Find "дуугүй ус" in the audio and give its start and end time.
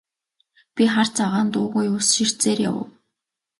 1.53-2.05